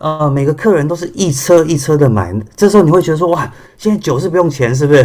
[0.00, 5.02] 呃，每个客人都是一车一车的买，这时候你会觉得说，哇，现在酒是不用钱，是不是？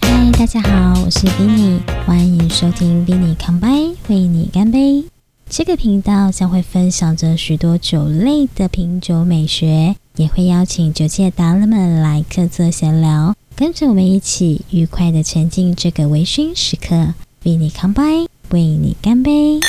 [0.00, 5.04] 嗨，大家好，我是 Vinny，欢迎收听 Vinny 康杯，为你干杯。
[5.48, 13.36] 这个频道将会分享着许多酒类的品酒美学，也会邀请酒界达人们来客座闲聊。
[13.54, 17.14] 跟着我们一起愉快的沉浸这个微醺时刻，
[17.44, 19.60] 为你干杯，为你干杯。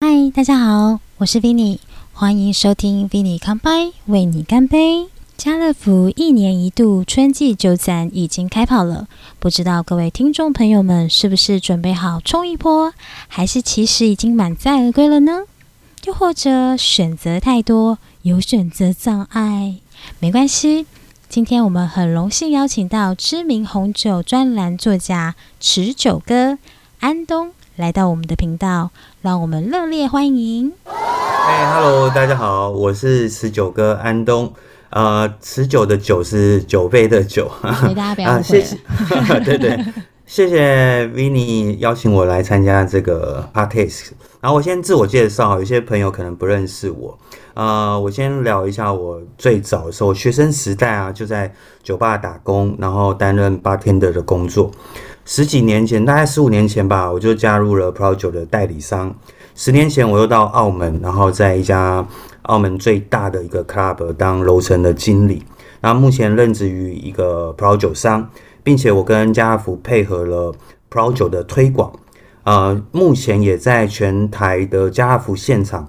[0.00, 1.78] 嗨，大家好，我是 Vinny，
[2.12, 5.06] 欢迎收听 Vinny 干杯，为你干杯。
[5.36, 9.08] 家乐福一年一度春季酒展已经开跑了，
[9.38, 12.92] 不知道各位听众朋友们是不是准备好冲一波，
[13.28, 15.42] 还是其实已经满载而归了呢？
[16.04, 19.76] 又或者选择太多，有选择障碍？
[20.18, 20.86] 没关系。
[21.28, 26.58] 今天我们很荣幸邀请到知名红酒专栏作家持久哥
[27.00, 30.72] 安东来到我们的频道，让我们热烈欢迎。
[30.84, 34.52] 哎，Hello，大家好，我是持久哥安东。
[34.90, 38.60] 呃，持久的酒是酒杯的酒，大家不要误会
[39.28, 39.40] 了。
[39.44, 39.84] 对对，
[40.26, 44.12] 谢谢 Vinny 邀请我来参加这个 podcast。
[44.40, 47.18] 然后我先自我介绍，有些朋友可能不认识我。
[47.52, 54.70] 呃，我先聊一下我最早的时候，学生时代啊，就在酒吧打工，然后担任 bartender 的工作。
[55.26, 59.14] 十几年前，大概十五年前吧，我就加入了葡萄酒的代理商。
[59.54, 62.06] 十年前，我又到澳门，然后在一家
[62.42, 65.42] 澳门最大的一个 club 当楼层的经理。
[65.80, 68.30] 然后目前任职于一个葡萄酒商，
[68.64, 70.52] 并且我跟家乐福配合了
[70.88, 71.92] 葡萄酒的推广。
[72.42, 75.88] 呃，目前也在全台的家乐福现场。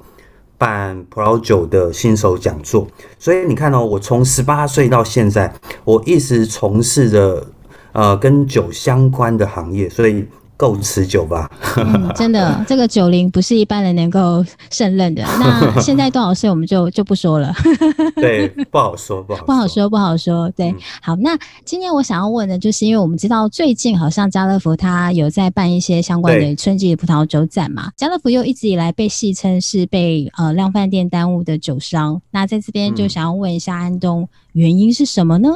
[0.58, 2.88] 办葡萄酒的新手讲座，
[3.20, 7.46] 所以你看哦，我从十八岁到现在，我一直从事着
[7.92, 10.26] 呃跟酒相关的行业，所以。
[10.58, 11.50] 够持久吧？
[11.78, 15.24] 嗯，真的， 这个九零不是一般人能够胜任的。
[15.40, 17.54] 那现在多少岁，我们就 就不说了。
[18.16, 20.50] 对，不好说，不好不好说，不好说。
[20.52, 27.92] 对，好，那今天我想要问的，就是因为我们知道最近好像家乐福它有在办一些相关的春季葡萄酒展嘛。
[27.98, 32.22] 家乐福又一直以来被戏称是被呃量贩店耽误的酒商。
[32.32, 35.50] 那在这边就想要问一下安东，原因是什么呢？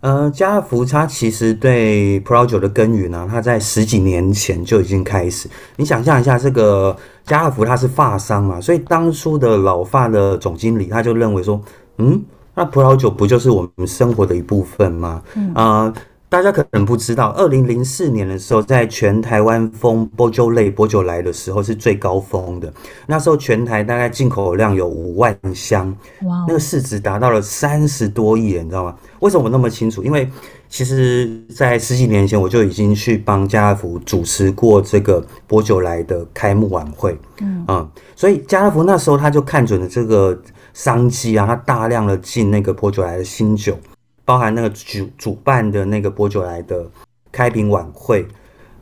[0.00, 5.48] 呃，家乐福它其实对葡萄酒的耕耘呢，它在十几年前就已经开始。
[5.76, 11.60] 你想象一下，这个家乐福它是发商嘛，所以当初的老发的总经理他就认为说，
[11.98, 12.22] 嗯，
[12.54, 15.22] 那葡萄酒不就是我们生活的一部分吗？
[15.54, 15.92] 啊。
[16.36, 22.70] 大家可能不知道，二零零四年的时候，在全台湾封波酒类波酒来的时候是最高峰的。
[23.06, 25.88] 那时候全台大概进口量有五万箱，
[26.24, 28.94] 哇，那个市值达到了三十多亿，你知道吗？
[29.20, 30.02] 为什么我那么清楚？
[30.04, 30.30] 因为
[30.68, 40.38] 其实，在十几年前我就已经去帮家乐福主持过这个波酒来的开幕晚会，嗯啊，所以家乐福那时候他就看准了这个
[40.74, 43.74] 商机啊，他大量的进那个波酒来的新酒。
[44.26, 46.84] 包含那个主主办的那个波酒来的
[47.30, 48.26] 开瓶晚会，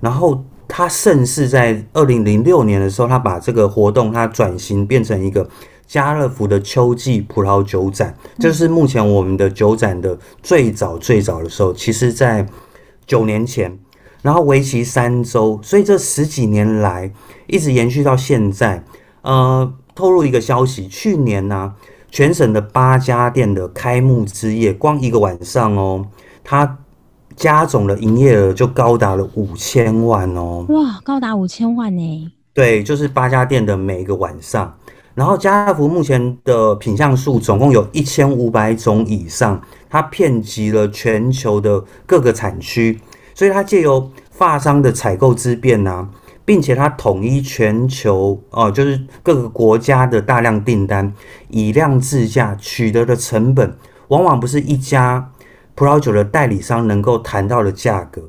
[0.00, 5.46] 然后他盛世在二零零六年的时候，他把这个活动他转型变成一个
[5.86, 12.46] 家乐福的秋季葡萄酒展，这是目前我们的酒展的最早最早的时候，其实在
[13.06, 13.78] 九年前，
[14.22, 17.12] 然后为期三周，所以这十几年来
[17.46, 18.82] 一直延续到现在。
[19.20, 21.74] 呃，透露一个消息，去年呢。
[22.14, 26.06] 全省的八家店的开幕之夜，光一个晚上哦，
[26.44, 26.78] 它
[27.34, 30.64] 加总的营业额就高达了五千万哦！
[30.68, 32.32] 哇，高达五千万呢！
[32.52, 34.72] 对，就是八家店的每一个晚上。
[35.14, 39.60] 然后家乐福目前的品相数总共有一千五百种以上，
[39.90, 43.00] 它遍及了全球的各个产区，
[43.34, 46.08] 所以它借由发商的采购之便呢。
[46.44, 51.12] 并且它统一全球哦，就是各个国家的大量订单，
[51.48, 53.74] 以量制价取得的成本，
[54.08, 55.30] 往往不是一家
[55.74, 58.22] 葡萄酒的代理商能够谈到的价格。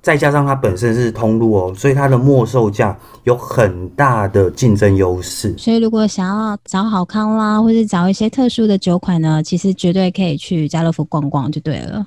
[0.00, 5.56] 再加上它本身是通路哦，所以它的末售价有很大的竞争优势。
[5.56, 12.04] 所以如果想要找好康啦，或者找一些特殊的酒款呢，其实绝对可以去家乐福逛逛就对了。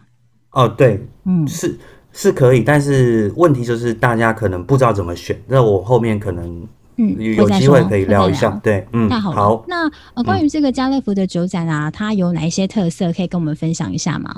[0.52, 1.80] 哦，对，嗯，是。
[2.18, 5.38] 是可以，但是问题就是大家可能不知道怎么选。
[5.48, 6.66] 那我后面可能
[6.96, 8.50] 嗯有机会可以聊一下。
[8.64, 9.66] 对，嗯，那好。
[9.68, 14.34] 那呃，关于这个家乐福的酒展啊，它有哪一些特色可以跟我们分享一下吗？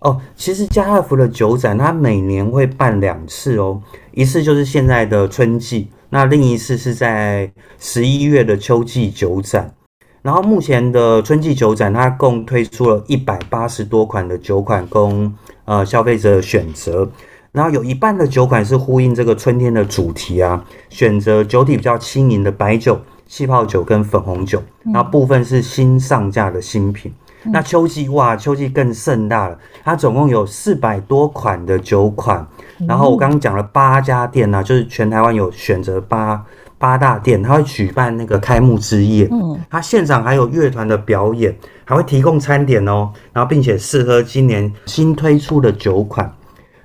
[0.00, 3.80] 哦，其实家乐福的酒展它每年会办两次哦，
[4.12, 9.72] 一次就是现在的春季，那另一次是在十一月的秋季酒展。
[10.20, 15.34] 然后目前的春季酒展，它共推出了一百八十多款的酒款供。
[15.70, 17.08] 呃消费者选择。
[17.52, 27.12] 然后有一半的酒款是呼应这个春天的主题啊，选择酒体比较轻盈的白酒、气泡酒跟粉红酒，那部分是新上架的新品。
[27.44, 32.46] 那秋季哇，秋季更盛大了，它总共有四百多款的酒款。
[32.86, 36.44] 然后我刚刚讲了八家店呢，就是全台湾有选择八
[36.80, 41.54] 八大店，它会举办那个开幕之夜，嗯，它现场还有乐团的表演，
[41.84, 46.34] 还会提供餐点哦，然后并且试喝今年新推出的酒款。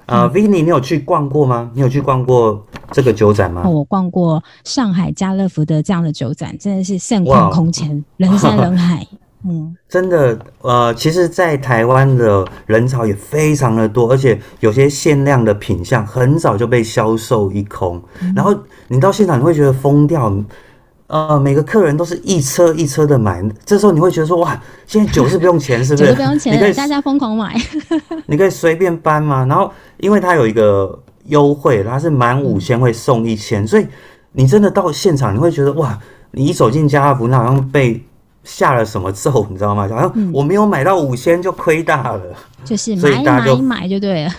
[0.06, 1.72] 啊 v i n n y 你有去逛过吗？
[1.74, 2.62] 你有去逛过
[2.92, 3.64] 这个酒展吗？
[3.68, 9.08] 我逛过上海家乐福的这样的酒展，真的是盛况空前，人山人海。
[9.48, 18.02] 嗯，真的，呃，其实，在台湾的人潮也非常的多，而且有些限量的品相很早就被销售一空。
[18.36, 18.56] 然后
[18.88, 20.34] 你到现场，你会觉得疯掉。
[21.08, 26.10] 呃，每个客人都是一车一车的买，这时候你会觉得说，哇，现在酒是不用钱，是不是？
[26.10, 27.56] 酒不用钱，你可以大家疯狂买，
[28.26, 29.46] 你可以随便搬嘛。
[29.46, 33.86] 然后，因为它有一个优惠，它是满五千会送一千，所以
[34.32, 35.96] 你真的到现场，你会觉得哇，
[36.32, 38.04] 你一走进家乐福，那好像被
[38.46, 39.86] 下了什么咒，你知道吗？
[39.90, 42.22] 好像我没有买到五千就亏大了，
[42.64, 44.32] 就是买买买就对了。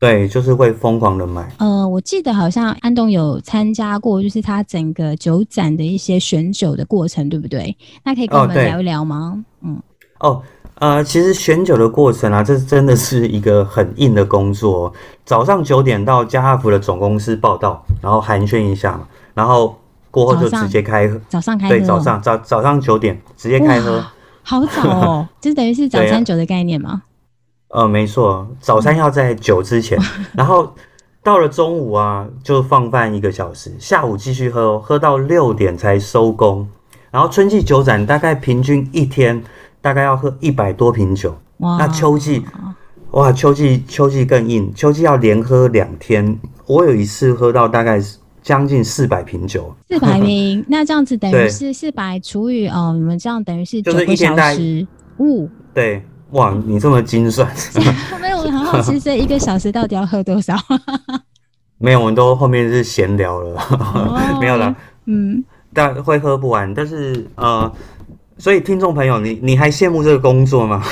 [0.00, 1.52] 对，就是会疯狂的买。
[1.58, 7.76] 呃，我记得好像安东有参加过，就是他整个酒展的一些选酒的过程，对不对？
[8.04, 9.44] 那可以跟我们聊一聊吗？
[9.60, 9.82] 嗯，
[10.20, 10.40] 哦，
[10.76, 14.92] 呃，其实选酒的过程啊，这真的是一个很硬的工作。
[15.24, 19.00] 早上九点到家乐福的总公司报道，然后寒暄一下，
[19.34, 19.76] 然后
[20.24, 21.20] 过后就直接开喝。
[21.28, 24.04] 早上开对，早上早早上九点直接开喝，
[24.42, 27.02] 好早哦， 就等于是早餐酒的概念吗？
[27.68, 29.98] 呃，没错，早餐要在酒之前，
[30.32, 30.74] 然后
[31.22, 36.66] 到了中午啊，就放饭一个小时，下午继续喝，喝到六点才收工。
[37.10, 39.42] 然后春季酒展大概平均一天
[39.80, 42.44] 大概要喝一百多瓶酒，那秋季
[43.12, 46.38] 哇，秋季秋季更硬，秋季要连喝两天。
[46.66, 47.98] 我有一次喝到大概
[48.48, 54.86] 将近四百瓶酒，四百瓶， 那这样子等于是四百除以哦，你们这样等于是九个小时，
[55.18, 56.02] 五对。
[56.30, 57.46] 哇，你这么精算？
[58.22, 60.56] 没有，我很好奇， 这一个小时到底要喝多少？
[61.76, 64.74] 没有，我们都后面是闲聊了，没有了。
[65.04, 65.44] 嗯，
[65.74, 66.72] 但会喝不完。
[66.72, 67.70] 但是呃，
[68.38, 70.82] 所以听众朋友，你你还羡慕这个工作吗？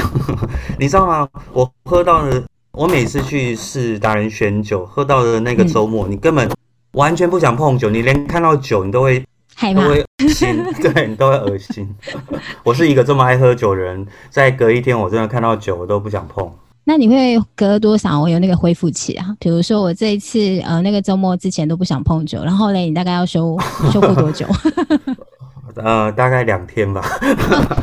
[0.79, 1.27] 你知道吗？
[1.55, 2.43] 我喝到的，
[2.73, 6.47] 我每次去试达人选酒，喝到的那个周末，你根本
[6.93, 9.25] 完全不想碰酒，你连看到酒你都会。
[9.75, 11.89] 都会恶心， 对你都会恶心。
[12.63, 16.47] 我是一个这么爱喝酒的人，在隔一天我真的看到酒我都不想碰。
[16.85, 19.35] 那你会隔多少我有那个恢复期啊？
[19.41, 23.57] 比如说我这一次呃那个周末之前都不想碰酒，然后嘞你大概要修
[23.91, 24.47] 修复多久？
[25.77, 27.03] 呃，大概两天吧。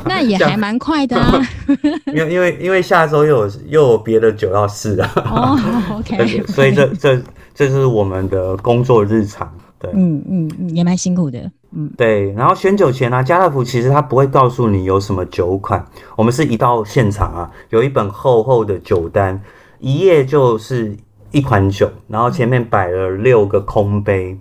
[0.05, 1.39] 那也 还蛮快的啊。
[2.13, 5.11] 因为因为因为下周又有又有别的酒要试啊。
[5.15, 5.59] 哦
[5.97, 6.43] ，OK。
[6.47, 7.21] 所以这这
[7.53, 9.51] 这是我们的工作日常。
[9.79, 11.39] 对，嗯嗯嗯，也蛮辛苦的。
[11.75, 15.83] 嗯，对，然后选酒前呢，家乐福其实他不会告诉你有什么酒款，
[16.15, 19.41] 我们是一到现场啊，有一本厚厚的酒单，
[19.79, 20.95] 一页就是
[21.31, 24.39] 一款酒，然后前面摆了六个空杯，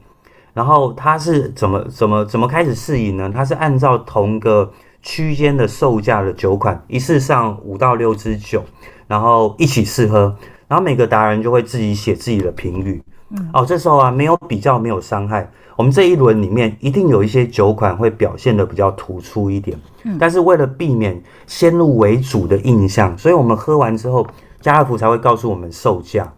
[0.54, 3.31] 然后它是怎么怎么怎么开始试饮呢？
[3.34, 4.70] 它是按照同个
[5.02, 8.62] 区间的售价的酒款，一次上五到六支酒，
[9.06, 10.37] 然后一起试喝，
[10.69, 13.02] 然后每个达人就会自己写自己的评语。
[13.31, 15.50] 嗯，哦，这时候啊，没有比较，没有伤害。
[15.75, 24.26] 我们这一轮里面一定有一些酒款会表现的比较突出一点，嗯但是为了避免先入为主的印象，所以我们喝完之后，
[24.61, 26.30] 家乐福才会告诉我们售价。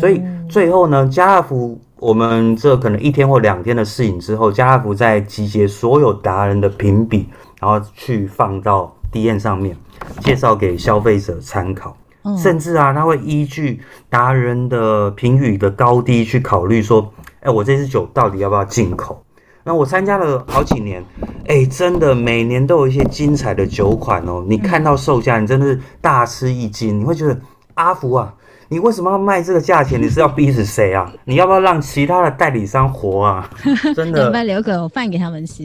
[0.00, 7.28] 所以最后呢，家乐福我们这可能一天或两天的试饮之后，家乐福再集结所有达人的评比，
[7.60, 9.76] 然后去放到 D N 上面，
[10.20, 11.96] 介绍给消费者参考。
[12.36, 17.12] 甚至啊，他会依据达人的评语的高低去考虑说。
[17.44, 19.22] 哎，我这支酒到底要不要进口？
[19.64, 21.04] 那我参加了好几年，
[21.46, 24.42] 哎，真的每年都有一些精彩的酒款哦。
[24.48, 26.98] 你看到售价，你真的是大吃一惊。
[26.98, 27.38] 你会觉得
[27.74, 28.34] 阿福啊，
[28.68, 30.00] 你为什么要卖这个价钱？
[30.00, 31.12] 你是要逼死谁啊？
[31.24, 33.48] 你要不要让其他的代理商活啊？
[33.94, 35.64] 真的，要不要留口饭给他们吃？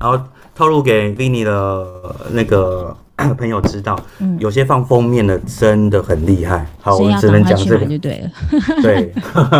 [0.00, 0.18] 然后
[0.54, 1.86] 透露给 Vinny 的
[2.32, 2.96] 那个。
[3.38, 3.98] 朋友知道，
[4.38, 6.66] 有些放封面的真的很厉害。
[6.80, 8.30] 好，我只能讲这个就对了。
[8.82, 9.10] 对。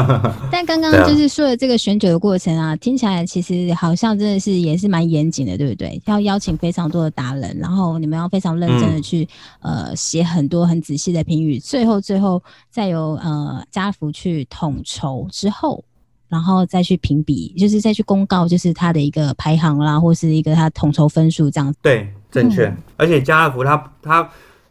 [0.53, 6.01] 但刚刚就是说的这个选酒的过程啊，听起来其实好像真的是也是蛮严谨的，对不对？
[6.05, 9.27] 要邀请非常多的达人，然后你们要非常认真的去
[9.61, 15.83] 呃写很多很仔细的评语，最后最后再由呃家福去统筹之后，
[16.29, 21.75] 然后再去评比，就是再去公告，就是他的一个排行啦，或是一个他统筹分数这样。
[21.81, 22.07] 对。
[22.31, 24.29] 正确，而且家乐福它它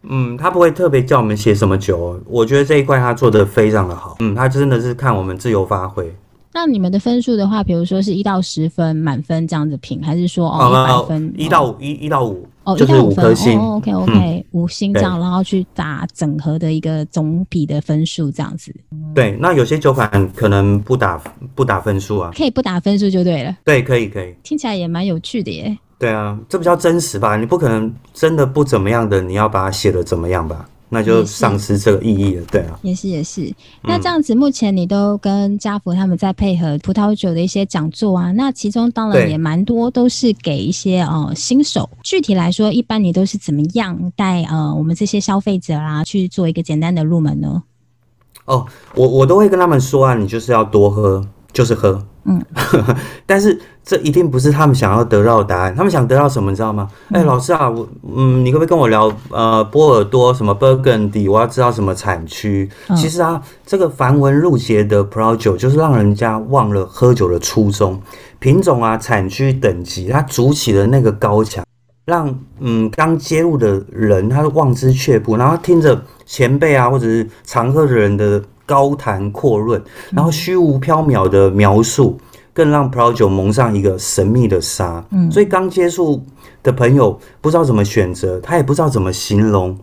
[0.07, 4.15] 嗯，他不会特别叫我们写什么酒哦，我觉得这一块他做的非常的好。
[4.19, 6.13] 嗯，他真的是看我们自由发挥。
[6.53, 13.59] 那你们的分数的话，比如说是一到十分满分这样子评，还是说哦一百分一到五一一到五哦就是五一到分颗星？
[13.59, 18.73] 哦 OK OK 五星这样，然后去打整合的一个总比的分数这样子，
[19.13, 21.17] 对，那有些酒款可能不打
[21.55, 22.31] 不打分数啊。
[22.33, 24.33] 可以不打分数就对了，对，可以可以。
[24.43, 25.77] 听起来也蛮有趣的耶。
[25.97, 27.37] 对啊，这比较真实吧？
[27.37, 30.67] 你不可能真的不怎么样的，你要把它写的怎么样吧？
[30.87, 32.45] 那就丧失这个意义了。
[32.51, 32.79] 对啊。
[32.83, 41.89] 也是也是，那这样子，目前你都跟家福他们在配合葡萄酒的一些讲座啊，那其中当然也蛮多都是给一些呃新手。
[42.03, 47.63] 具体来说，一般你都是怎么样带呃我们这些消费者啦去做一个简单的入门呢？
[48.45, 51.25] 哦，我我都会跟他们说啊，你就是要多喝，
[51.55, 51.99] 就是喝。
[52.25, 52.43] 嗯，
[53.25, 55.73] 但是这一定不是他们想要得到的答案。
[55.73, 56.89] 他们想得到什么，你知道吗？
[57.13, 61.31] 哎、老师啊，我嗯，你可不可以跟我聊呃波尔多什么 Burgundy？
[61.31, 62.69] 我要知道什么产区。
[62.89, 68.01] 嗯其实啊，这个繁文缛节的葡萄酒，就是让人家忘了喝酒的初衷。
[68.39, 71.63] 品种啊、产区、等级，它筑起了那个高墙。
[72.05, 79.81] 让嗯刚接入的人他望之却步，然后听着前辈啊或者是常喝的人的高谈阔论，
[80.11, 82.17] 然后虚无缥缈的描述，
[82.53, 85.03] 更让葡萄酒蒙上一个神秘的纱。
[85.11, 86.23] 嗯，所以刚接触
[86.63, 89.77] 的朋友不知道怎么选择，他也不知道怎么形容，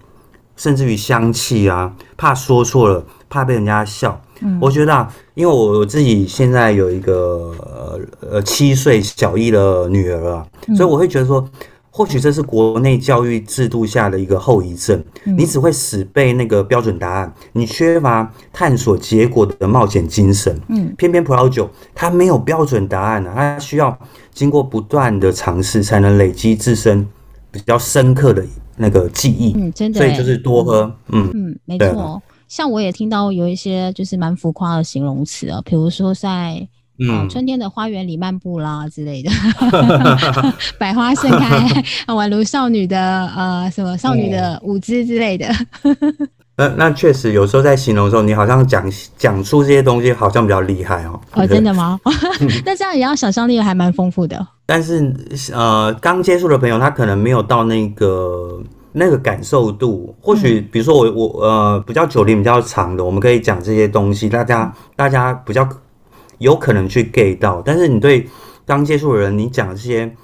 [0.57, 4.21] 甚至于香气啊，怕说错了，怕被人家笑。
[4.41, 8.01] 嗯，我觉得啊，因为我自己现在有一个呃
[8.33, 10.47] 呃七岁小一的女儿啊，
[10.77, 11.49] 所以我会觉得说。
[11.95, 15.05] 或许这是国内教育制度下的一个后遗症，
[15.37, 20.59] 你只会死背那个标准答案，你缺乏探索结果的冒险精神。
[20.69, 23.97] 嗯，偏偏葡萄酒它没有标准答案啊，它需要
[24.33, 27.07] 经过不断的尝试，才能累积自身
[27.51, 28.43] 比较深刻的
[28.77, 29.53] 那个记忆。
[29.55, 32.23] 嗯，真的耶，所以就是多喝，嗯，嗯，没错。
[32.49, 36.67] 像我也听到有一些就是蛮浮夸的形容词啊，比如说在
[36.99, 39.31] 呃嗯春天的花园里漫步啦之类的，
[40.79, 45.47] 百花盛开，宛如少女的呃什么少女的舞姿之类的。
[46.55, 48.85] 那那确实有时候在形容的时候，你好像讲
[49.17, 51.19] 讲出这些东西，好像比较厉害哦。
[51.33, 51.99] 哦，真的吗？
[52.65, 54.47] 那这样也要想象力还蛮丰富的。
[54.67, 55.13] 但是
[55.53, 60.15] 呃，刚接触的朋友，他可能没有到那个那个感受度。
[60.21, 65.67] 或许比如说我我呃比较九龄比较长的，我们可以讲这些东西，大家大家比较
[66.43, 67.63] 有可能去 gay 到。
[67.65, 68.29] 但是你对
[68.67, 70.15] 刚接触的人，你讲这些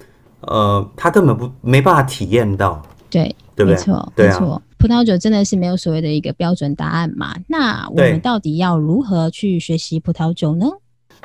[0.43, 3.75] 呃，他根本不没办法体验到，对，对不对？
[3.75, 4.63] 没错，对啊没错。
[4.79, 7.35] 葡萄酒真的是没有所谓的一个标准答案嘛？
[7.49, 10.67] 那我们到底要如何去学习葡萄酒呢？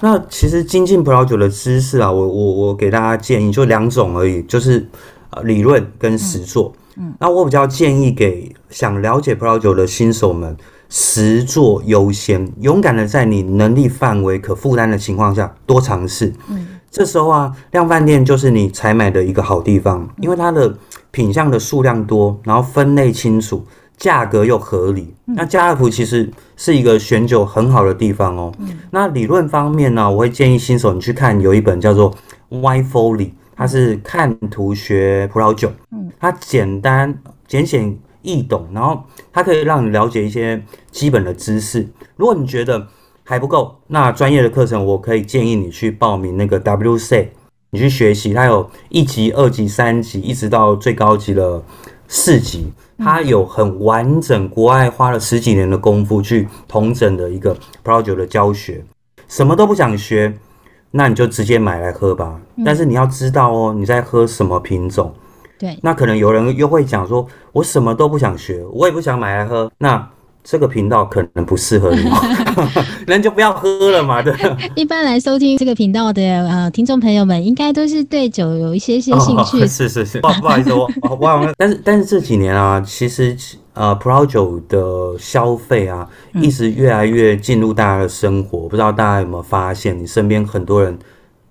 [0.01, 4.83] 那其实精进葡萄酒的知识啊，我我我给大家建议就两种而已，就是
[5.29, 6.73] 呃理论跟实作。
[6.97, 10.57] 嗯，那我比较建议给想了解葡萄酒的新手们，
[10.95, 16.31] 实作优先，勇敢的在你能力范围可负担的情况下多尝试。
[16.47, 20.77] 嗯，这时候啊，量贩店就是你采买的一个好地方，因为它的
[21.09, 23.65] 品相的数量多，然后分类清楚。
[23.95, 28.51] 价格又合理，那家乐福其实是一个选酒很好的地方哦。
[28.57, 32.11] 嗯那理论方面呢，我会建议新手你去看有一本叫做
[32.59, 33.17] 《Wine Folly》，
[33.55, 35.71] 它是看图学葡萄酒。
[35.91, 37.15] 嗯，它简单、
[37.47, 41.87] 简显易懂，然后它可以让你了解一些基本的知识。
[42.15, 42.87] 如果你觉得
[43.23, 47.27] 还不够，那专业的课程我可以建议你去报名那个 WC，
[47.69, 51.61] 你去学习，它有一级、二级、三级，一直到最高级的
[52.07, 52.73] 四级。
[52.99, 58.83] 它有很完整，国外花了十几年的功夫去统整的一个葡萄酒的教学。
[59.27, 60.33] 什么都不想学，
[60.91, 62.39] 那你就直接买来喝吧。
[62.63, 65.13] 但是你要知道哦，你在喝什么品种。
[65.59, 69.71] 对，那可能有人又会讲说，我什么都不想学，我也不想买来喝。
[69.77, 70.09] 那
[70.43, 72.03] 这个频道可能不适合你，
[73.07, 74.21] 那你就不要喝了嘛。
[74.21, 74.33] 对。
[74.75, 79.61] 一般来收听这个频道的呃听众朋友们，应该都是对酒有一些些兴趣。
[79.61, 81.53] 哦、是是是，不不好意思，我我忘了。
[81.57, 83.33] 但是但是这几年啊，其实
[83.73, 88.67] 呃，葡萄酒的消费啊，一直越来越进入大家的生活。
[88.67, 90.99] 不知道大家有没有发现，你身边很多人，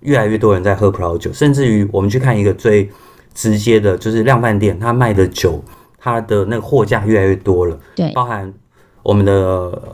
[0.01, 2.91] 越来越多人在喝葡萄酒，甚至于我们去看一个最
[3.35, 5.63] 直接的，就是量贩店，它卖的酒，
[5.99, 7.79] 它的那个货架越来越多了。
[7.95, 8.53] 对，包含
[9.03, 9.33] 我们的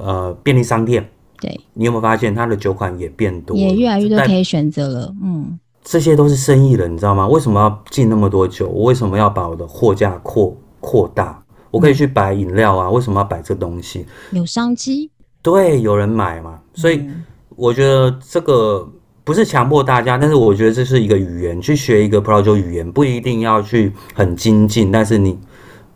[0.05, 1.09] 呃便利商店。
[1.41, 5.15] 对，你有没有发现它的酒款也变多，也越来越多可以选择了。
[5.23, 7.29] 嗯，这些都是生意人，你知道吗？
[7.29, 8.69] 为什么要进那么多酒？
[8.69, 11.41] 我为什么要把我的货架扩扩大？
[11.71, 14.05] 我可以去摆饮料啊，为什么要摆这东西？
[14.33, 16.59] 有商机，对，有人买嘛。
[16.75, 17.09] 所以
[17.51, 18.89] 我觉得这个
[19.29, 25.39] 不是强迫大家，但是我觉得这是一个语言，去学一个葡萄酒语言，不一定要去很精进，但是你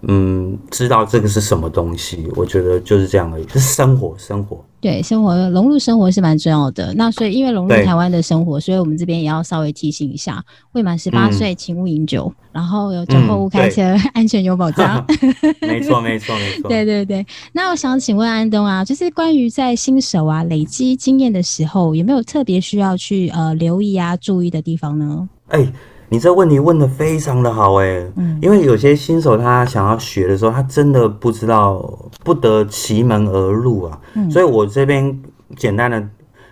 [0.02, 2.30] 嗯，知道这个是什么东西。
[2.36, 4.62] 我觉得就是这样而已，是生活，生活。
[4.82, 6.92] 对，生活融入生活是蛮重要的。
[6.94, 15.06] 那所以因为融入台湾的生活，所以我们这边也要稍微提醒一下：未满十八岁，请勿饮酒，然后有酒后勿开车， 安全有保障。
[15.62, 16.68] 没错，没错，没 错。
[16.68, 17.24] 对对对。
[17.52, 25.28] 那我想请问安东啊，就是关于在新手啊累积经验的时候，有没有特别需要去呃留意啊注意的地方呢？
[25.50, 25.72] 哎。
[26.12, 31.82] 你这问题问的非常的好哎，嗯，因为有些新手他想要学的时候，他真的不知道
[32.22, 35.18] 不得其门而入啊，嗯，所以我这边
[35.56, 36.06] 简单的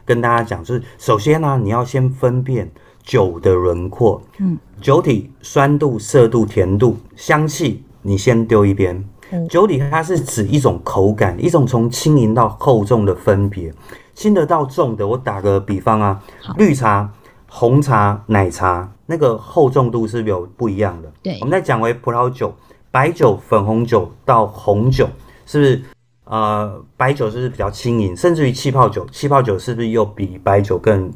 [0.06, 9.04] 跟大家讲，就是首先呢，你要先分辨酒的轮廓，嗯，酒体酸度、涩度、甜度、香气，你先丢一边。
[9.50, 13.70] 酒体它是指一种口感，一种从轻盈到厚重的分别，
[14.14, 15.06] 轻的到重的。
[15.06, 16.18] 我打个比方啊，
[16.56, 17.10] 绿茶。
[17.52, 21.12] 红茶、奶茶那个厚重度是有不一样的。
[21.20, 22.54] 对，我们再讲回葡萄酒、
[22.92, 25.08] 白酒、粉红酒到红酒，
[25.44, 25.82] 是不是？
[26.24, 28.16] 呃，白酒是不是比较轻盈？
[28.16, 31.12] 甚至于气泡酒，气泡酒是不是又比白酒更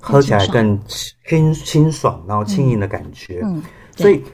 [0.00, 0.76] 喝起来更
[1.24, 3.42] 清清爽，然后轻盈的感觉？
[3.44, 3.62] 嗯，
[3.94, 4.24] 所以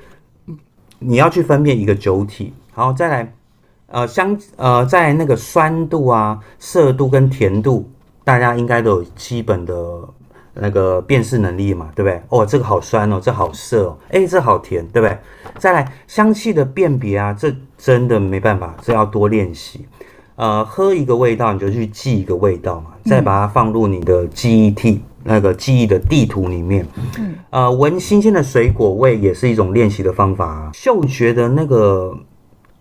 [0.99, 3.35] 你要去分辨一个酒体，然后再来，
[3.89, 7.91] 呃，香呃，在那个酸度啊、涩度跟甜度，
[8.25, 9.75] 大家应该都有基本的。
[10.55, 12.23] 那个辨识能力嘛，对不对？
[12.29, 15.17] 哦，这个好酸哦，这好涩哦，哎，这好甜，对不对？
[15.59, 19.87] 再来香气的辨别啊，这真的没办法，这要多练习。
[20.37, 26.87] 呃，喝一个味道你就去记一个味道嘛，再把它放入你的记忆体那个记忆的地图里面。
[27.19, 27.35] 嗯。
[27.51, 30.71] 呃，闻新鲜的水果味也是一种练习的方法啊。
[30.73, 32.17] 嗅觉的那个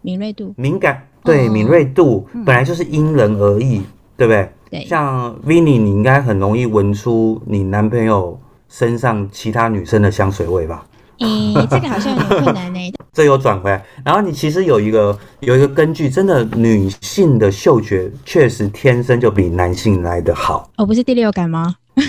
[0.01, 3.81] 敏锐度、敏感，对敏锐度本来就是因人而异，
[4.15, 4.49] 对不对？
[4.87, 10.85] 像 Vinny，你应该很容易闻出你男朋友身上其他女生的香水味吧？
[11.19, 12.79] 诶， 这个好像有困难呢。
[13.13, 20.69] 这又转回来，然后你其实有一个有一个根据，真的女性的嗅觉确实天生就比男性来的好。
[20.77, 21.75] 哦，不是第六感吗？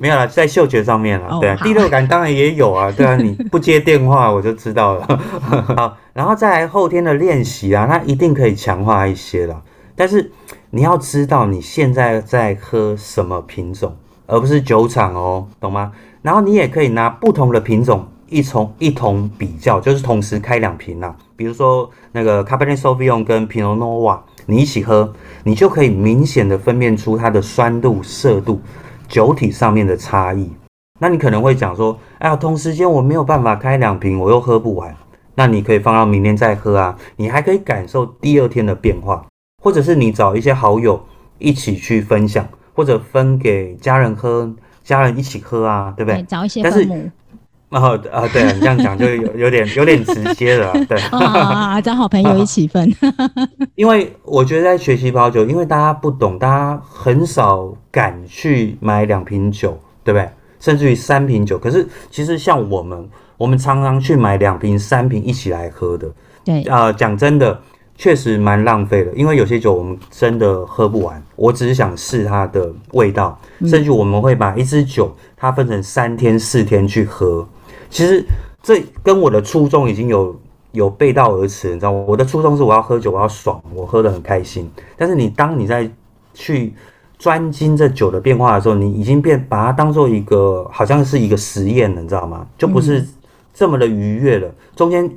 [0.00, 1.38] 没有啦，在嗅觉上面了。
[1.40, 2.90] 对，第六感当然也有啊。
[2.90, 5.06] 对啊，你不接电话我就知道了。
[5.76, 9.62] 好，然后再来后天的练习啊，它一定可以强化一些了。
[9.98, 10.30] 但是
[10.70, 15.90] 你要知道你现在在喝什么品种，而不是酒厂哦，懂吗？
[16.22, 21.12] 然后你也可以拿不同的品种一从一同比较，就是同时开两瓶呐。
[21.34, 28.60] 比如说那个 Cabernet Sauvignon 跟 Pinot Noir，你一起喝，你就可以明显的分辨出它的酸度、涩度、
[29.08, 30.48] 酒体上面的差异。
[31.00, 34.94] 那你可能会讲说，哎呀，同时间我没有办法开两瓶，我又喝不完。
[35.34, 39.26] 那你可以放到明天再喝啊，你还可以感受第二天的变化。
[39.62, 41.04] 或者是你找一些好友
[41.38, 44.50] 一起去分享，或者分给家人喝，
[44.84, 46.22] 家人一起喝啊，对不对？
[46.22, 46.82] 找一些但是，
[47.70, 50.96] 啊啊，对你这样讲就有有点有点直接了， 对。
[51.10, 52.88] 啊，找好朋友一起分。
[53.74, 60.28] 因为我觉得在学习泡酒，因为大家不懂，大家很少敢去买两瓶酒，对不对？
[60.60, 61.58] 甚至于三瓶酒。
[61.58, 66.08] 可是其实像我们，我们常常去买两瓶、三瓶一起来喝的。
[66.44, 66.62] 对。
[66.62, 67.60] 啊，讲真的。
[67.98, 71.20] 确实蛮浪费的，因为有些酒我们真的喝不完。
[71.34, 77.44] 我只是想试它的味道，甚至我们会把一支酒它分成三天四天去喝。
[77.90, 78.24] 其实
[78.62, 82.04] 这跟我的初衷已经有有背道而驰，你知道吗？
[82.06, 84.70] 我的初衷是我要喝酒，我要爽，我喝得很开心。
[84.96, 85.90] 但是你当你在
[86.32, 86.72] 去
[87.18, 92.46] 专精这酒的变化的时候，你已经变把它当做一个好像是一个实验了，你知道吗？
[92.56, 93.04] 就不是
[93.52, 94.48] 这么的愉悦了。
[94.76, 95.10] 中间。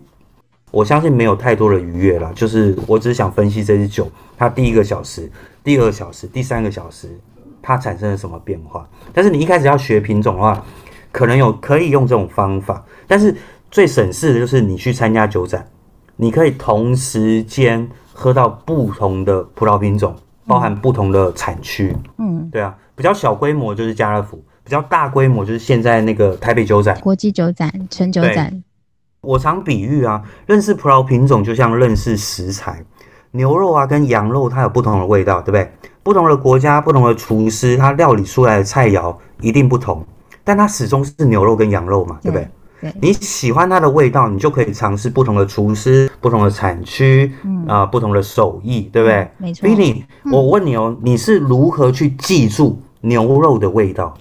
[0.72, 5.30] 我相信没有太多的愉悦了，就是我只是想分析这支酒，它第一个小时、
[5.64, 7.10] 第二个小时、第三个小时，
[7.62, 8.90] 它产生了什么变化。
[9.14, 10.64] 但是你一开始要学品种的话，
[11.12, 13.36] 可能有可以用这种方法，但是
[13.70, 15.68] 最省事的就是你去参加酒展，
[16.16, 20.16] 你可以同时间喝到不同的葡萄品种，
[20.48, 21.94] 包含不同的产区。
[22.18, 28.64] 嗯，对啊，比较小规模就是家乐福，比较大规模就是现在那个台北酒展、国际酒展、纯酒展。
[29.22, 32.84] 我常比喻啊，认识葡萄品种就像认识食材，
[33.30, 35.72] 牛肉啊跟羊肉它有不同的味道，对不对？
[36.02, 40.04] 不同的国家、不同的厨师，他料理出来的菜肴一定不同，
[40.44, 42.48] 但它始终是牛肉跟羊肉嘛，对不对？
[42.82, 42.94] 对。
[43.00, 47.32] 你喜欢它的味道，你就可以尝试不同的厨师、不同的产区，
[47.68, 49.30] 啊，不同的手艺，对不对？
[49.38, 49.70] 没错。
[49.70, 54.18] Billy，我问你哦，你是如何去记住牛肉的味道？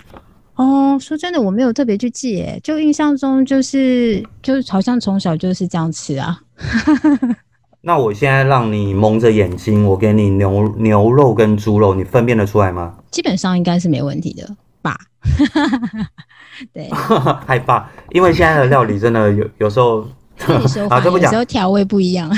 [0.60, 6.38] 哦，说真的，我没有特别去记，诶，就印象中就是就是好像从小就是这样吃啊。
[7.80, 12.94] 那我现在让你蒙着眼睛，我给你牛牛肉跟猪肉，你分辨得出来吗？
[13.10, 14.98] 基本上应该是没问题的吧。
[16.74, 16.90] 对，
[17.46, 20.02] 害怕，因为现在的料理真的有有时候
[20.90, 22.30] 啊，这不讲，有时候调味不一样。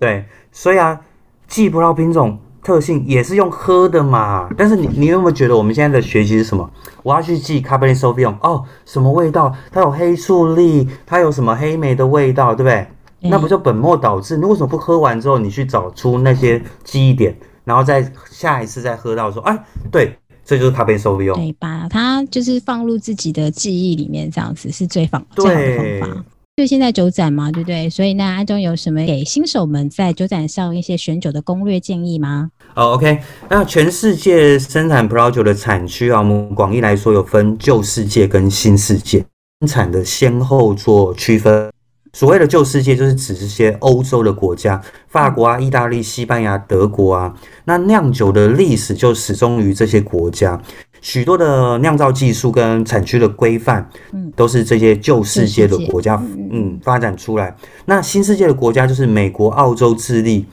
[0.00, 0.98] 对，所以啊，
[1.46, 4.48] 记葡萄品种特性也是用喝的嘛。
[4.56, 6.70] 但是你你有没有觉得我们现在的学习是什么？
[7.02, 9.54] 我要去记 Cabernet Sauvignon，哦，什么味道？
[9.70, 12.86] 它有黑醋栗，它有什么黑莓的味道，对不对？
[13.30, 14.36] 那不就本末倒置？
[14.36, 19.56] 你为什么不喝完之后，你去找出那些记忆点，然后再下一次再喝到说，哎，
[19.92, 21.36] 对，这就是咖啡收费用。
[21.36, 26.24] 对，把它就是放入自己的记忆里面，这样子是最方最好的方法。
[26.54, 27.88] 就现在酒展嘛，对不对？
[27.88, 32.50] 所以那安中有什么给新手们在酒展上一些选酒的攻略建议吗？
[32.74, 39.24] 哦，OK，那全世界生产葡萄酒的产区啊，我们广义来说有分旧世界跟新世界，
[39.60, 41.70] 生产的先后做区分。
[42.12, 47.34] 所谓的旧世界，就是指这些欧洲的国家，法国啊、意大利、西班牙、德国啊。
[47.64, 50.60] 那酿酒的历史就始终于这些国家，
[51.02, 57.54] 许多的酿造技术跟产区的规范，嗯，都是这些旧世界的国家，嗯，发展出来。
[57.84, 60.46] 那新世界的国家就是美国、澳洲、智利、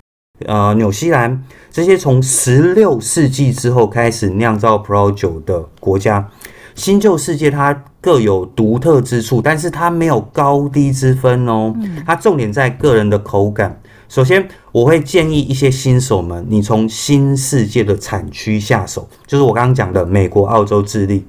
[0.47, 6.27] 呃、纽西兰这些从十六世纪之后开始酿造葡萄酒的国家。
[6.73, 11.75] 新旧世界它各有独特之处，但是它没有高低之分哦。
[12.05, 13.79] 它重点在个人的口感。
[14.09, 21.23] 首先，我会建议一些新手们，你从新世界的产区下手，就是我刚刚讲的美国、澳洲、智利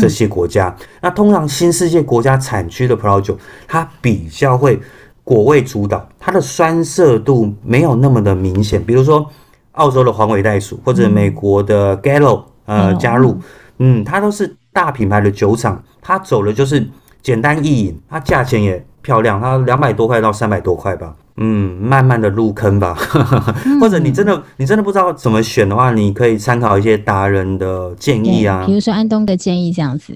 [0.00, 0.76] 这些国家。
[1.00, 4.78] 那通常新世界国家产区的葡萄酒，它比较会
[5.22, 8.82] 果味主导，它的酸涩度没有那么的明显。
[8.84, 9.24] 比如说
[9.72, 13.38] 澳洲的黄尾袋鼠，或者美国的 Gallo，呃，加入，
[13.78, 14.54] 嗯，它都是。
[14.74, 16.84] 大品牌的酒厂，它走的就是
[17.22, 21.14] 简单易饮，它价钱也漂亮，它两百多块到三百多块吧。
[21.36, 22.94] 嗯，慢慢的入坑吧。
[23.80, 30.14] 或者你真的你真的不知道怎么选的话，你可以参考一些达人的建议啊，比如说安东的建议这样子。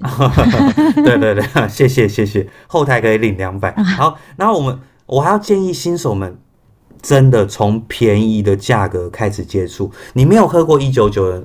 [1.04, 3.72] 对 对对， 谢谢谢谢，后台可以领两百。
[3.96, 6.36] 好，然后我们我还要建议新手们，
[7.02, 9.90] 真的从便宜的价格开始接触。
[10.14, 11.44] 你没有喝过一九九的。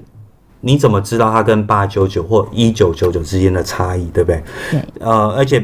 [0.65, 4.41] 你怎么知道它跟八九九或一九九九之间的差异，对不对？
[4.71, 4.81] 对。
[5.01, 5.61] 呃，而且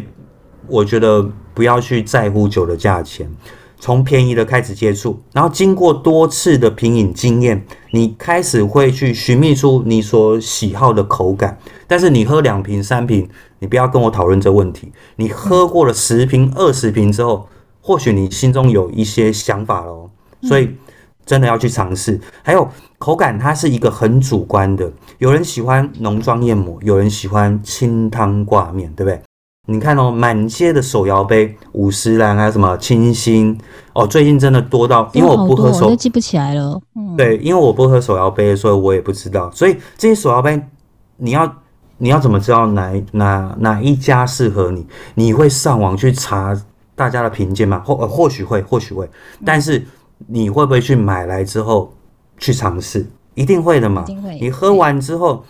[0.68, 1.26] 我觉得
[1.60, 3.30] 不要去在乎酒的价钱，
[3.78, 11.60] 从便宜的开始接触，然后经过多次的品饮经验，你开始会去寻觅出你所喜好的口感。
[11.86, 13.28] 但是你喝两瓶三瓶，
[13.60, 14.94] 你不要跟我讨论这问题。
[15.18, 17.50] 你喝过了十瓶二十瓶之后，
[17.82, 20.10] 或许你心中有一些想法了，
[20.44, 20.78] 所以。
[21.26, 22.68] 真的要去尝试，还有
[22.98, 24.92] 口感，它是一个很主观的。
[25.20, 29.22] 有人喜欢浓妆艳抹，有人喜欢清汤挂面，对不对？
[29.70, 33.56] 你看哦，满街的手摇杯，五十兰还有什么清新
[33.94, 36.82] 哦，最近真的多到，因为我不喝手，我都记不起来了。
[36.96, 39.52] 嗯，对，因为我不喝手摇杯，所以我也不知道。
[39.52, 40.60] 所以这些手摇杯，
[41.18, 41.56] 你要
[41.98, 44.86] 你要怎么知道哪哪哪一家适合你？
[45.14, 46.60] 你会上网去查
[46.96, 47.82] 大家的评鉴吗？
[47.86, 49.10] 或或许会，或许会，
[49.46, 49.86] 但是。
[50.28, 51.94] 你会不会去买来之后
[52.38, 53.08] 去尝试？
[53.36, 54.04] 一定会的嘛。
[54.04, 55.46] 一定会你喝完之后，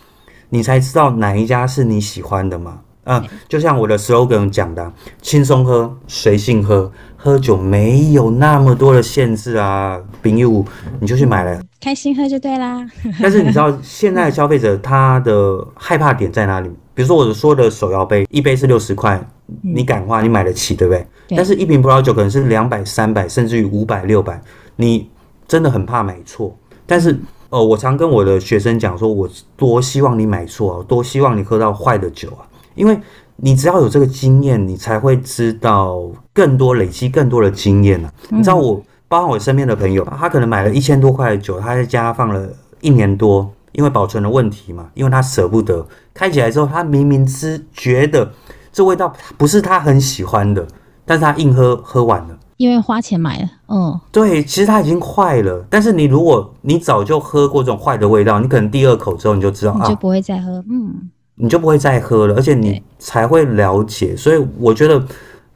[0.48, 2.78] 你才知道哪一家是你喜欢的嘛。
[3.10, 10.00] 嗯，就像我的 slogan 讲的，轻松喝，随性喝，喝酒没有那么多的限制啊。
[10.22, 10.64] 冰一五，
[11.00, 12.86] 你就去买了，开心喝就对啦。
[13.20, 16.68] 但是你知道现在消费者他的害怕点在哪里？
[16.94, 19.20] 比如说我说的手摇杯，一杯是六十块，
[19.62, 21.04] 你敢花，你买得起，对不对？
[21.30, 24.40] 但是一瓶葡萄酒可能是两百、三百，甚至于五百、六百。
[24.76, 25.10] 你
[25.48, 27.18] 真的很怕买错，但是
[27.48, 32.98] 哦，我常跟我的学生讲说，我多希望你买错啊，多希望你喝到坏的酒啊，因为
[33.36, 36.00] 你只要有这个经验，你才会知道
[36.32, 38.12] 更多累积更多的经验啊。
[38.28, 42.48] 你知道我，包括我身边的朋友，他可能买了一千多块的酒，他在家放了
[42.80, 48.30] 一年多，因为保存的问题嘛，因为他舍不得开起来之后，他明明知觉得
[48.72, 50.66] 这味道不是他很喜欢的，
[51.04, 52.38] 但是他硬喝喝完了。
[52.56, 55.64] 因为花钱买了，嗯，对，其实它已经坏了。
[55.70, 61.08] 但是你如果你早就喝过这种坏的味道，你可能第二口之后你就知道，你就不会再喝，嗯，
[61.40, 64.14] 你就不会再喝了，而且你才会了解。
[64.16, 65.02] 所以我觉得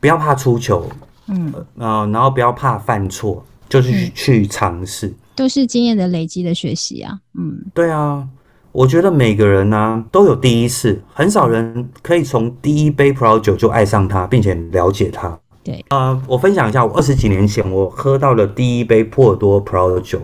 [0.01, 0.87] 不要怕出糗，
[1.29, 8.27] 嗯，呃，然后不要怕犯错，就是去尝试，都是经验的累积的学习啊，嗯，对啊，
[8.73, 15.39] 我觉得每个人呢都有第一次，很少人可以从第一杯葡萄酒就爱上它，并且了解它。
[15.63, 20.21] 对，呃，我分享一下，我二十几年前我喝到了第一杯波尔多葡萄酒，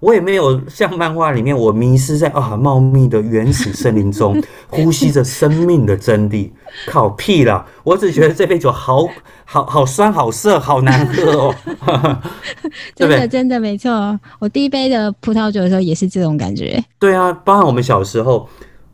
[0.00, 6.50] 我也没有像漫画里面我迷失在啊茂密的原始森林中， 呼吸着生命的真谛。
[6.86, 7.64] 靠屁啦！
[7.82, 9.08] 我只觉得这杯酒好
[9.44, 11.54] 好好酸、好涩、好难喝哦。
[12.94, 16.82] 真的真的没错，我第一杯的葡萄酒的时候也是这种感觉。
[16.98, 18.48] 对啊，包含我们小时候，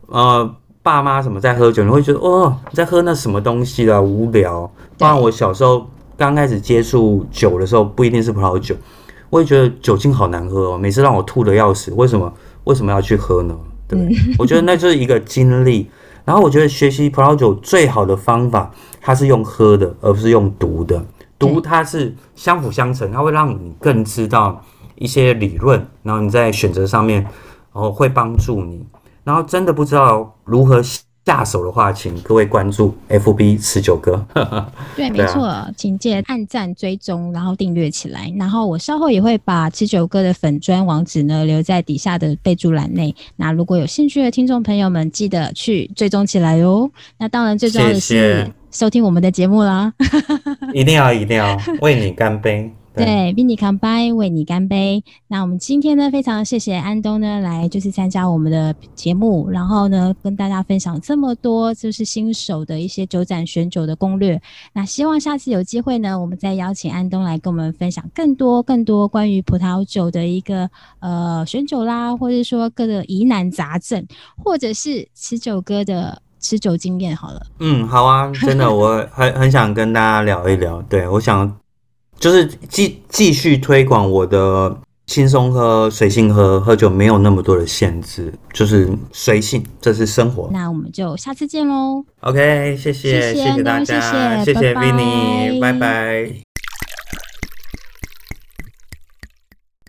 [0.07, 0.55] 呃。
[0.83, 4.69] 爸妈什么在喝酒，你会觉得哦，在喝那什么东西啦，无聊。
[4.97, 5.87] 不然我小时候
[6.17, 8.75] 刚开始接触酒的时候，不一定是葡萄酒，
[9.33, 11.91] 我也觉得酒精好难喝哦，每次让我吐的要死。
[11.95, 12.31] 为什么？
[12.65, 13.57] 为什么要去喝呢？
[13.87, 13.97] 对？
[14.37, 15.89] 我觉得那就是一个经历。
[16.23, 21.03] 然后我觉得学习葡萄酒最好的方法，它是用喝的，而不是用读的。
[21.39, 27.31] 读它是相辅相成，它会让你更知道一些理论，然后你在选择上面，然
[27.73, 28.85] 后会帮助你。
[29.23, 30.79] 然后真的不知道如何。
[31.25, 34.25] 下手的话，请各位关注 FB 持久哥。
[34.95, 38.31] 对，没错，请记得按赞、追踪，然后订阅起来。
[38.37, 43.15] 然后我稍后也会把持久哥的粉砖网址呢留在底下的备注栏内。
[43.37, 46.91] 那如果有兴趣的听众朋友们，记得去追踪起来哟。
[47.17, 49.93] 那当然，最重要的是收听我们的节目啦。
[50.73, 52.69] 一定要，一定要为你干杯。
[52.95, 55.03] 对，为你干杯，为你干杯。
[55.27, 64.39] 那我们今天呢，非常谢谢安东呢，来就是参加我们的节目，然后呢，跟大家分享这么多就是新手的一些酒展选酒的攻略。
[64.73, 74.05] 那希望下次有机会呢，我们再邀请安东来跟我们分享更多更多关于葡萄酒的一个呃选酒啦，或者说各个疑难杂症，
[74.37, 77.15] 或者是持酒哥的持酒经验。
[77.15, 80.79] 好了，嗯，好啊，真的， 我很很想跟大家聊一聊。
[80.83, 81.62] 对我想。
[82.23, 84.73] 就是继继续推广我的
[85.07, 90.49] 轻松喝、随性喝，喝酒没有那么多的限制，就是随性，这是生活。
[90.53, 92.05] 那我们就下次见喽。
[92.21, 96.31] OK，谢谢，谢谢大家，谢谢 Vinny，拜拜。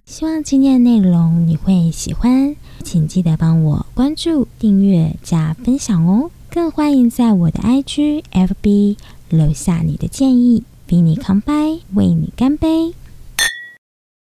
[0.04, 6.32] 希望今天的内容你会喜欢，请记得帮我关注、订阅、加分享哦。
[6.50, 8.96] 更欢迎在我的 IG、FB
[9.28, 10.64] 留下你的建议。
[10.86, 12.94] 比你康拜，为你干杯。